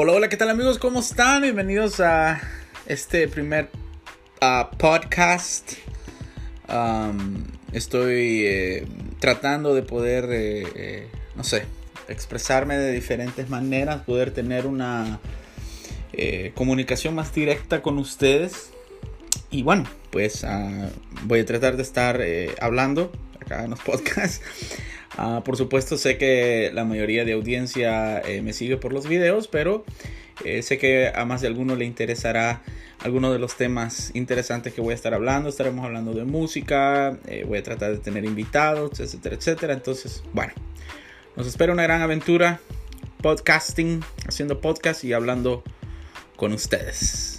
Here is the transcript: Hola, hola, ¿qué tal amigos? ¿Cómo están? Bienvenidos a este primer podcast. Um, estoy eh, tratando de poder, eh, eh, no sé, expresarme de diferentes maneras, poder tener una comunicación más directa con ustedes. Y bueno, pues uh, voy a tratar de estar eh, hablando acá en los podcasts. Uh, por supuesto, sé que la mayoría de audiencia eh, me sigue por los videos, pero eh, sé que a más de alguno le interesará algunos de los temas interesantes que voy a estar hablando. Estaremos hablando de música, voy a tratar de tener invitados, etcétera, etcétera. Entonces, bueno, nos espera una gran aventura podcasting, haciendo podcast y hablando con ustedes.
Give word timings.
Hola, 0.00 0.12
hola, 0.12 0.28
¿qué 0.28 0.36
tal 0.36 0.48
amigos? 0.48 0.78
¿Cómo 0.78 1.00
están? 1.00 1.42
Bienvenidos 1.42 1.98
a 1.98 2.40
este 2.86 3.26
primer 3.26 3.68
podcast. 4.78 5.72
Um, 6.68 7.42
estoy 7.72 8.44
eh, 8.46 8.86
tratando 9.18 9.74
de 9.74 9.82
poder, 9.82 10.26
eh, 10.30 10.66
eh, 10.76 11.08
no 11.34 11.42
sé, 11.42 11.64
expresarme 12.06 12.78
de 12.78 12.92
diferentes 12.92 13.50
maneras, 13.50 14.02
poder 14.04 14.30
tener 14.30 14.68
una 14.68 15.18
comunicación 16.54 17.16
más 17.16 17.34
directa 17.34 17.82
con 17.82 17.98
ustedes. 17.98 18.70
Y 19.50 19.62
bueno, 19.62 19.84
pues 20.10 20.44
uh, 20.44 20.88
voy 21.24 21.40
a 21.40 21.46
tratar 21.46 21.76
de 21.76 21.82
estar 21.82 22.20
eh, 22.20 22.54
hablando 22.60 23.12
acá 23.40 23.64
en 23.64 23.70
los 23.70 23.80
podcasts. 23.84 24.42
Uh, 25.18 25.42
por 25.42 25.56
supuesto, 25.56 25.96
sé 25.96 26.18
que 26.18 26.70
la 26.72 26.84
mayoría 26.84 27.24
de 27.24 27.32
audiencia 27.32 28.20
eh, 28.20 28.42
me 28.42 28.52
sigue 28.52 28.76
por 28.76 28.92
los 28.92 29.08
videos, 29.08 29.48
pero 29.48 29.84
eh, 30.44 30.62
sé 30.62 30.78
que 30.78 31.10
a 31.12 31.24
más 31.24 31.40
de 31.40 31.48
alguno 31.48 31.74
le 31.74 31.84
interesará 31.84 32.62
algunos 33.00 33.32
de 33.32 33.38
los 33.38 33.56
temas 33.56 34.10
interesantes 34.14 34.74
que 34.74 34.80
voy 34.80 34.92
a 34.92 34.94
estar 34.94 35.14
hablando. 35.14 35.48
Estaremos 35.48 35.84
hablando 35.84 36.12
de 36.12 36.24
música, 36.24 37.18
voy 37.46 37.58
a 37.58 37.62
tratar 37.62 37.92
de 37.92 37.98
tener 37.98 38.24
invitados, 38.24 38.98
etcétera, 39.00 39.36
etcétera. 39.36 39.72
Entonces, 39.72 40.22
bueno, 40.32 40.52
nos 41.36 41.46
espera 41.46 41.72
una 41.72 41.84
gran 41.84 42.02
aventura 42.02 42.60
podcasting, 43.22 44.02
haciendo 44.26 44.60
podcast 44.60 45.04
y 45.04 45.12
hablando 45.12 45.62
con 46.36 46.52
ustedes. 46.52 47.37